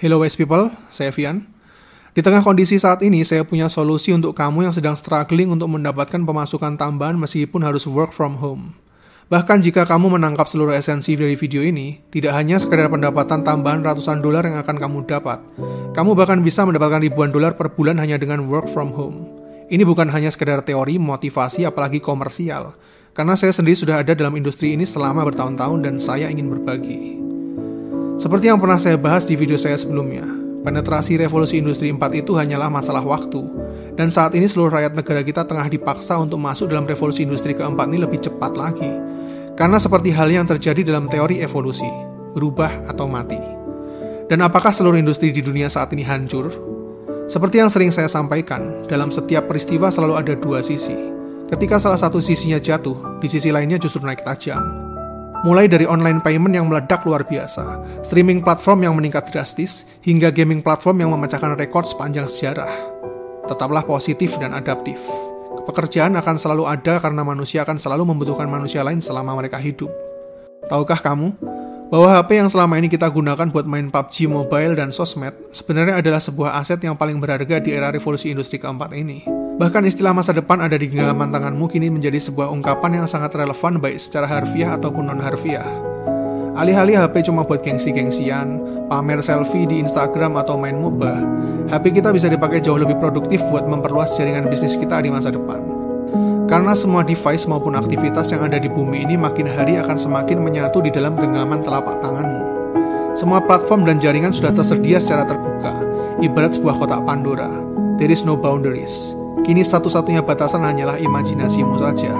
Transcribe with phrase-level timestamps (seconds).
[0.00, 1.44] Hello West People, saya Vian.
[2.16, 6.24] Di tengah kondisi saat ini, saya punya solusi untuk kamu yang sedang struggling untuk mendapatkan
[6.24, 8.72] pemasukan tambahan meskipun harus work from home.
[9.28, 14.24] Bahkan jika kamu menangkap seluruh esensi dari video ini, tidak hanya sekedar pendapatan tambahan ratusan
[14.24, 15.44] dolar yang akan kamu dapat,
[15.92, 19.28] kamu bahkan bisa mendapatkan ribuan dolar per bulan hanya dengan work from home.
[19.68, 22.72] Ini bukan hanya sekedar teori, motivasi, apalagi komersial.
[23.12, 27.19] Karena saya sendiri sudah ada dalam industri ini selama bertahun-tahun dan saya ingin berbagi.
[28.20, 30.28] Seperti yang pernah saya bahas di video saya sebelumnya,
[30.60, 33.40] penetrasi revolusi industri 4 itu hanyalah masalah waktu.
[33.96, 37.88] Dan saat ini seluruh rakyat negara kita tengah dipaksa untuk masuk dalam revolusi industri keempat
[37.88, 38.92] ini lebih cepat lagi.
[39.56, 41.88] Karena seperti hal yang terjadi dalam teori evolusi,
[42.36, 43.40] berubah atau mati.
[44.28, 46.52] Dan apakah seluruh industri di dunia saat ini hancur?
[47.24, 50.92] Seperti yang sering saya sampaikan, dalam setiap peristiwa selalu ada dua sisi.
[51.48, 54.89] Ketika salah satu sisinya jatuh, di sisi lainnya justru naik tajam.
[55.40, 60.60] Mulai dari online payment yang meledak luar biasa, streaming platform yang meningkat drastis, hingga gaming
[60.60, 62.68] platform yang memecahkan rekor sepanjang sejarah.
[63.48, 65.00] Tetaplah positif dan adaptif.
[65.64, 69.88] Pekerjaan akan selalu ada karena manusia akan selalu membutuhkan manusia lain selama mereka hidup.
[70.68, 71.32] Tahukah kamu
[71.88, 76.20] bahwa HP yang selama ini kita gunakan buat main PUBG Mobile dan sosmed sebenarnya adalah
[76.20, 79.39] sebuah aset yang paling berharga di era revolusi industri keempat ini?
[79.60, 83.76] Bahkan istilah masa depan ada di genggaman tanganmu kini menjadi sebuah ungkapan yang sangat relevan
[83.76, 85.68] baik secara harfiah ataupun non-harfiah.
[86.56, 88.56] Alih-alih HP cuma buat gengsi-gengsian,
[88.88, 91.12] pamer selfie di Instagram atau main MOBA,
[91.68, 95.60] HP kita bisa dipakai jauh lebih produktif buat memperluas jaringan bisnis kita di masa depan.
[96.48, 100.80] Karena semua device maupun aktivitas yang ada di bumi ini makin hari akan semakin menyatu
[100.80, 102.48] di dalam genggaman telapak tanganmu.
[103.12, 105.76] Semua platform dan jaringan sudah tersedia secara terbuka,
[106.24, 107.52] ibarat sebuah kotak Pandora.
[108.00, 109.19] There is no boundaries.
[109.40, 112.12] Kini satu-satunya batasan hanyalah imajinasimu saja.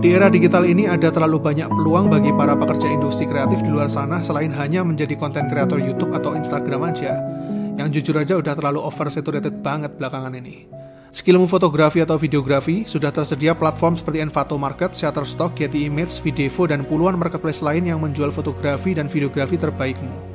[0.00, 3.88] Di era digital ini ada terlalu banyak peluang bagi para pekerja industri kreatif di luar
[3.88, 7.20] sana selain hanya menjadi konten kreator YouTube atau Instagram aja.
[7.80, 10.68] Yang jujur aja udah terlalu oversaturated banget belakangan ini.
[11.14, 16.82] Skillmu fotografi atau videografi, sudah tersedia platform seperti Envato Market, Shutterstock, Getty Images, Videvo, dan
[16.82, 20.33] puluhan marketplace lain yang menjual fotografi dan videografi terbaikmu.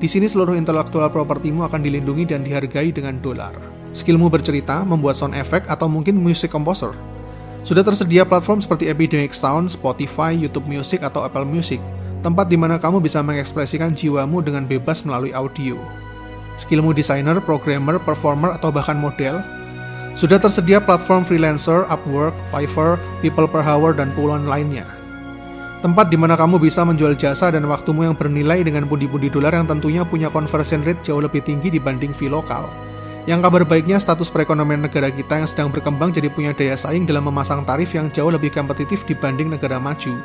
[0.00, 5.34] Di sini seluruh intelektual propertimu akan dilindungi dan dihargai dengan dolar skillmu bercerita, membuat sound
[5.34, 6.94] effect, atau mungkin music composer.
[7.66, 11.82] Sudah tersedia platform seperti Epidemic Sound, Spotify, YouTube Music, atau Apple Music,
[12.24, 15.76] tempat di mana kamu bisa mengekspresikan jiwamu dengan bebas melalui audio.
[16.56, 19.40] Skillmu desainer, programmer, performer, atau bahkan model,
[20.16, 24.84] sudah tersedia platform freelancer, Upwork, Fiverr, People Per Hour, dan puluhan lainnya.
[25.80, 29.64] Tempat di mana kamu bisa menjual jasa dan waktumu yang bernilai dengan pundi-pundi dolar yang
[29.64, 32.68] tentunya punya conversion rate jauh lebih tinggi dibanding fee lokal.
[33.24, 37.24] Yang kabar baiknya, status perekonomian negara kita yang sedang berkembang jadi punya daya saing dalam
[37.32, 40.20] memasang tarif yang jauh lebih kompetitif dibanding negara maju.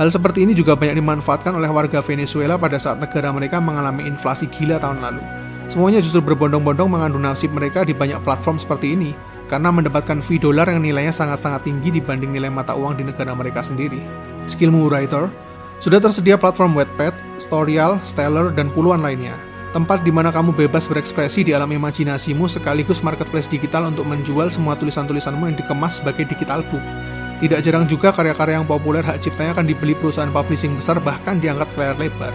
[0.00, 4.48] Hal seperti ini juga banyak dimanfaatkan oleh warga Venezuela pada saat negara mereka mengalami inflasi
[4.48, 5.20] gila tahun lalu.
[5.68, 9.12] Semuanya justru berbondong-bondong mengadu nasib mereka di banyak platform seperti ini,
[9.52, 13.60] karena mendapatkan fee dolar yang nilainya sangat-sangat tinggi dibanding nilai mata uang di negara mereka
[13.60, 14.00] sendiri.
[14.50, 15.30] Skillmu writer,
[15.78, 19.38] sudah tersedia platform Wattpad, Storyal, Stellar, dan puluhan lainnya
[19.70, 24.74] tempat di mana kamu bebas berekspresi di alam imajinasimu sekaligus marketplace digital untuk menjual semua
[24.74, 26.82] tulisan-tulisanmu yang dikemas sebagai digital book.
[27.40, 31.72] Tidak jarang juga karya-karya yang populer hak ciptanya akan dibeli perusahaan publishing besar bahkan diangkat
[31.72, 32.34] ke layar lebar.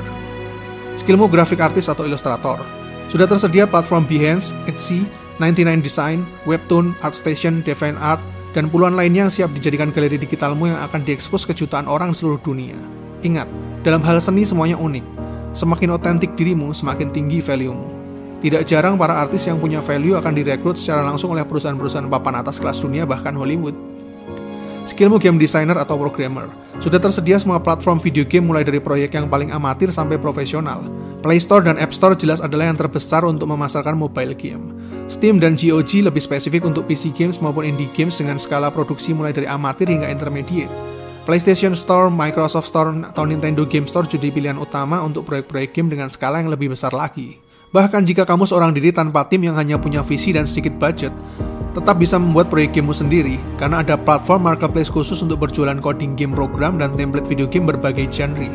[0.98, 2.64] Skillmu grafik artis atau ilustrator.
[3.12, 5.06] Sudah tersedia platform Behance, Etsy,
[5.38, 8.24] 99 Design, Webtoon, ArtStation, Divine Art,
[8.56, 12.40] dan puluhan lainnya yang siap dijadikan galeri digitalmu yang akan diekspos ke jutaan orang seluruh
[12.40, 12.80] dunia.
[13.20, 13.52] Ingat,
[13.84, 15.16] dalam hal seni semuanya unik
[15.56, 17.88] Semakin otentik dirimu, semakin tinggi value-mu.
[18.44, 22.60] Tidak jarang para artis yang punya value akan direkrut secara langsung oleh perusahaan-perusahaan papan atas
[22.60, 23.72] kelas dunia bahkan Hollywood.
[24.84, 26.52] Skillmu game designer atau programmer.
[26.84, 30.84] Sudah tersedia semua platform video game mulai dari proyek yang paling amatir sampai profesional.
[31.24, 34.75] Play Store dan App Store jelas adalah yang terbesar untuk memasarkan mobile game.
[35.06, 39.38] Steam dan GOG lebih spesifik untuk PC games maupun indie games dengan skala produksi mulai
[39.38, 40.72] dari amatir hingga intermediate.
[41.30, 46.10] PlayStation Store, Microsoft Store, atau Nintendo Game Store jadi pilihan utama untuk proyek-proyek game dengan
[46.10, 47.38] skala yang lebih besar lagi.
[47.74, 51.14] Bahkan jika kamu seorang diri tanpa tim yang hanya punya visi dan sedikit budget,
[51.76, 56.32] tetap bisa membuat proyek gamemu sendiri karena ada platform marketplace khusus untuk berjualan coding game
[56.32, 58.48] program dan template video game berbagai genre,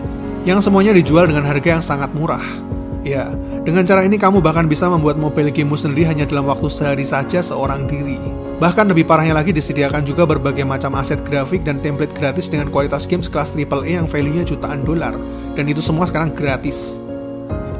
[0.48, 2.69] yang semuanya dijual dengan harga yang sangat murah.
[3.00, 3.32] Ya,
[3.64, 7.40] dengan cara ini kamu bahkan bisa membuat mobile gamemu sendiri hanya dalam waktu sehari saja
[7.40, 8.20] seorang diri.
[8.60, 13.08] Bahkan lebih parahnya lagi disediakan juga berbagai macam aset grafik dan template gratis dengan kualitas
[13.08, 15.16] game sekelas AAA yang value-nya jutaan dolar.
[15.56, 17.00] Dan itu semua sekarang gratis.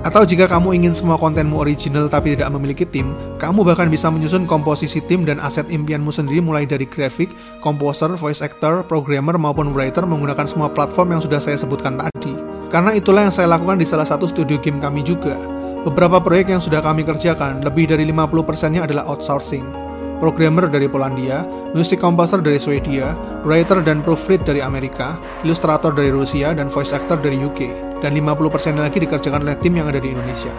[0.00, 4.48] Atau jika kamu ingin semua kontenmu original tapi tidak memiliki tim, kamu bahkan bisa menyusun
[4.48, 7.28] komposisi tim dan aset impianmu sendiri mulai dari grafik,
[7.60, 12.49] komposer, voice actor, programmer maupun writer menggunakan semua platform yang sudah saya sebutkan tadi.
[12.70, 15.34] Karena itulah yang saya lakukan di salah satu studio game kami juga.
[15.82, 19.66] Beberapa proyek yang sudah kami kerjakan, lebih dari 50%-nya adalah outsourcing.
[20.22, 21.42] Programmer dari Polandia,
[21.74, 27.18] music composer dari Swedia, writer dan proofread dari Amerika, ilustrator dari Rusia, dan voice actor
[27.18, 27.74] dari UK.
[28.04, 30.52] Dan 50% lagi dikerjakan oleh tim yang ada di Indonesia.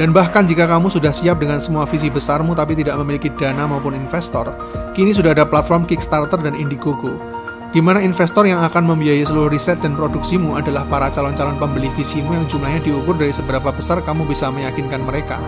[0.00, 3.92] Dan bahkan jika kamu sudah siap dengan semua visi besarmu tapi tidak memiliki dana maupun
[3.92, 4.48] investor,
[4.96, 7.31] kini sudah ada platform Kickstarter dan Indiegogo
[7.72, 12.36] di mana investor yang akan membiayai seluruh riset dan produksimu adalah para calon-calon pembeli visimu
[12.36, 15.40] yang jumlahnya diukur dari seberapa besar kamu bisa meyakinkan mereka,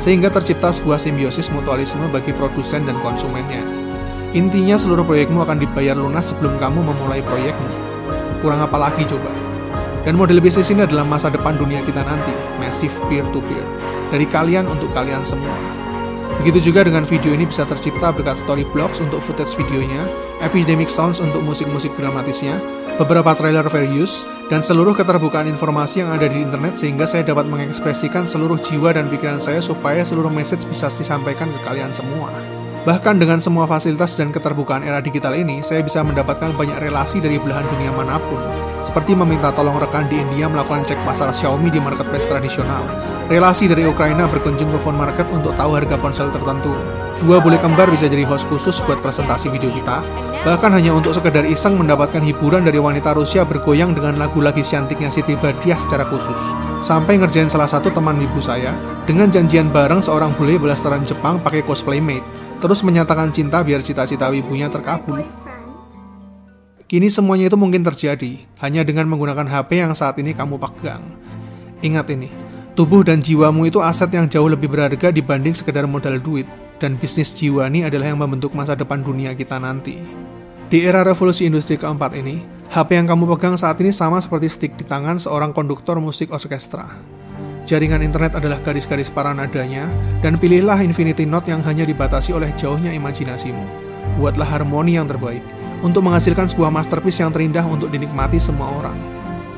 [0.00, 3.60] sehingga tercipta sebuah simbiosis mutualisme bagi produsen dan konsumennya.
[4.32, 7.72] Intinya seluruh proyekmu akan dibayar lunas sebelum kamu memulai proyekmu.
[8.40, 9.28] Kurang apa lagi coba?
[10.08, 13.64] Dan model bisnis ini adalah masa depan dunia kita nanti, massive peer-to-peer.
[14.08, 15.56] Dari kalian untuk kalian semua.
[16.42, 20.06] Begitu juga dengan video ini bisa tercipta berkat storyblocks untuk footage videonya,
[20.38, 22.62] epidemic sounds untuk musik-musik dramatisnya,
[23.02, 27.50] beberapa trailer fair use, dan seluruh keterbukaan informasi yang ada di internet sehingga saya dapat
[27.50, 32.55] mengekspresikan seluruh jiwa dan pikiran saya supaya seluruh message bisa disampaikan ke kalian semua.
[32.86, 37.34] Bahkan dengan semua fasilitas dan keterbukaan era digital ini, saya bisa mendapatkan banyak relasi dari
[37.34, 38.38] belahan dunia mana pun,
[38.86, 42.86] seperti meminta tolong rekan di India melakukan cek pasar Xiaomi di marketplace tradisional,
[43.26, 46.70] relasi dari Ukraina berkunjung ke phone market untuk tahu harga ponsel tertentu,
[47.26, 50.06] dua bule kembar bisa jadi host khusus buat presentasi video kita,
[50.46, 55.10] bahkan hanya untuk sekedar iseng mendapatkan hiburan dari wanita Rusia bergoyang dengan lagu lagi cantiknya
[55.10, 56.38] Siti Badiah secara khusus,
[56.86, 58.78] sampai ngerjain salah satu teman ibu saya
[59.10, 64.32] dengan janjian bareng seorang bule belasteran Jepang pakai cosplay mate, terus menyatakan cinta biar cita-cita
[64.32, 65.24] ibunya terkabul.
[66.86, 71.02] Kini semuanya itu mungkin terjadi hanya dengan menggunakan HP yang saat ini kamu pegang.
[71.82, 72.30] Ingat ini,
[72.78, 76.46] tubuh dan jiwamu itu aset yang jauh lebih berharga dibanding sekedar modal duit,
[76.78, 79.98] dan bisnis jiwa ini adalah yang membentuk masa depan dunia kita nanti.
[80.70, 84.72] Di era revolusi industri keempat ini, HP yang kamu pegang saat ini sama seperti stick
[84.74, 87.15] di tangan seorang konduktor musik orkestra.
[87.66, 89.90] Jaringan internet adalah garis-garis para nadanya,
[90.22, 93.66] dan pilihlah infinity note yang hanya dibatasi oleh jauhnya imajinasimu.
[94.22, 95.42] Buatlah harmoni yang terbaik,
[95.82, 98.94] untuk menghasilkan sebuah masterpiece yang terindah untuk dinikmati semua orang.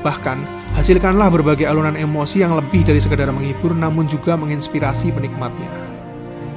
[0.01, 0.41] Bahkan,
[0.73, 5.69] hasilkanlah berbagai alunan emosi yang lebih dari sekadar menghibur namun juga menginspirasi penikmatnya.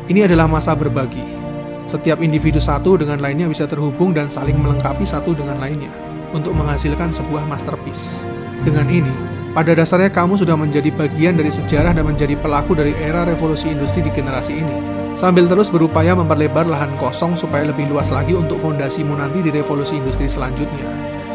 [0.09, 1.45] Ini adalah masa berbagi.
[1.85, 5.93] Setiap individu satu dengan lainnya bisa terhubung dan saling melengkapi satu dengan lainnya
[6.33, 8.25] untuk menghasilkan sebuah masterpiece.
[8.63, 13.29] Dengan ini, pada dasarnya kamu sudah menjadi bagian dari sejarah dan menjadi pelaku dari era
[13.29, 14.77] revolusi industri di generasi ini.
[15.13, 20.01] Sambil terus berupaya memperlebar lahan kosong supaya lebih luas lagi untuk fondasimu nanti di revolusi
[20.01, 20.89] industri selanjutnya.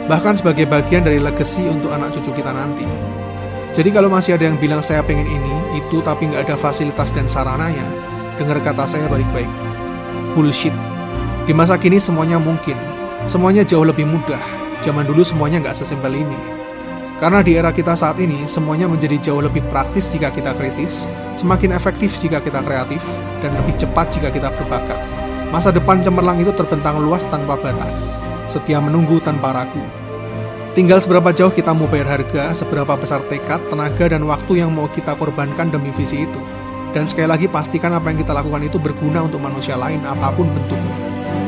[0.09, 2.89] Bahkan sebagai bagian dari legacy untuk anak cucu kita nanti.
[3.77, 7.29] Jadi kalau masih ada yang bilang saya pengen ini, itu tapi nggak ada fasilitas dan
[7.29, 7.85] sarananya,
[8.41, 9.51] dengar kata saya baik-baik.
[10.33, 10.73] Bullshit.
[11.45, 12.81] Di masa kini semuanya mungkin.
[13.29, 14.41] Semuanya jauh lebih mudah.
[14.81, 16.56] Zaman dulu semuanya nggak sesimpel ini.
[17.17, 21.73] Karena di era kita saat ini, semuanya menjadi jauh lebih praktis jika kita kritis, semakin
[21.73, 23.01] efektif jika kita kreatif,
[23.41, 25.01] dan lebih cepat jika kita berbakat.
[25.49, 29.81] Masa depan cemerlang itu terbentang luas tanpa batas, setia menunggu tanpa ragu.
[30.77, 34.85] Tinggal seberapa jauh kita mau bayar harga, seberapa besar tekad, tenaga, dan waktu yang mau
[34.85, 36.37] kita korbankan demi visi itu.
[36.93, 40.53] Dan sekali lagi pastikan apa yang kita lakukan itu berguna untuk manusia lain apa pun
[40.53, 40.95] bentuknya.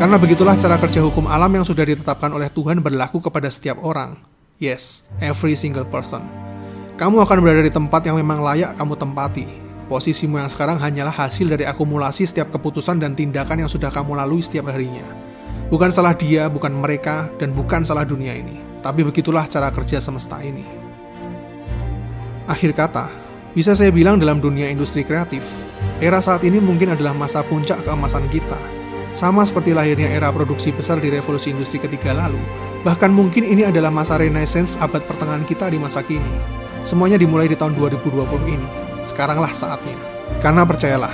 [0.02, 4.18] Karena begitulah cara kerja hukum alam yang sudah ditetapkan oleh Tuhan berlaku kepada setiap orang,
[4.60, 6.20] Yes, every single person.
[7.00, 9.48] Kamu akan berada di tempat yang memang layak kamu tempati.
[9.88, 14.44] Posisimu yang sekarang hanyalah hasil dari akumulasi setiap keputusan dan tindakan yang sudah kamu lalui
[14.44, 15.08] setiap harinya.
[15.72, 18.60] Bukan salah dia, bukan mereka, dan bukan salah dunia ini.
[18.84, 20.68] Tapi begitulah cara kerja semesta ini.
[22.44, 23.08] Akhir kata,
[23.56, 25.48] bisa saya bilang dalam dunia industri kreatif,
[26.04, 28.60] era saat ini mungkin adalah masa puncak keemasan kita.
[29.16, 32.44] Sama seperti lahirnya era produksi besar di revolusi industri ketiga lalu,
[32.80, 36.32] Bahkan mungkin ini adalah masa renaissance abad pertengahan kita di masa kini.
[36.88, 38.68] Semuanya dimulai di tahun 2020 ini.
[39.04, 40.00] Sekaranglah saatnya.
[40.40, 41.12] Karena percayalah,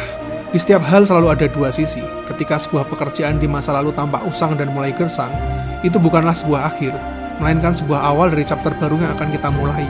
[0.54, 2.06] di setiap hal selalu ada dua sisi.
[2.30, 5.34] Ketika sebuah pekerjaan di masa lalu tampak usang dan mulai gersang,
[5.82, 6.94] itu bukanlah sebuah akhir,
[7.42, 9.90] melainkan sebuah awal dari chapter baru yang akan kita mulai.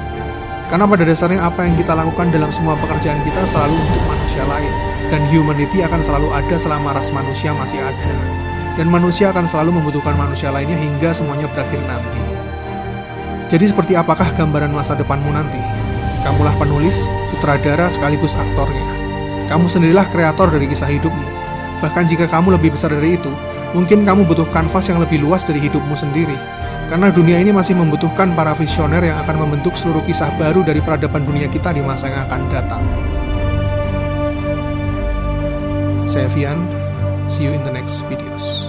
[0.72, 4.74] Karena pada dasarnya apa yang kita lakukan dalam semua pekerjaan kita selalu untuk manusia lain,
[5.12, 8.45] dan humanity akan selalu ada selama ras manusia masih ada
[8.76, 12.20] dan manusia akan selalu membutuhkan manusia lainnya hingga semuanya berakhir nanti.
[13.48, 15.60] Jadi seperti apakah gambaran masa depanmu nanti?
[16.26, 18.84] Kamulah penulis, sutradara sekaligus aktornya.
[19.46, 21.30] Kamu sendirilah kreator dari kisah hidupmu.
[21.86, 23.30] Bahkan jika kamu lebih besar dari itu,
[23.78, 26.34] mungkin kamu butuh kanvas yang lebih luas dari hidupmu sendiri.
[26.90, 31.26] Karena dunia ini masih membutuhkan para visioner yang akan membentuk seluruh kisah baru dari peradaban
[31.26, 32.84] dunia kita di masa yang akan datang.
[36.10, 36.66] Saya Fian,
[37.30, 38.65] see you in the next videos.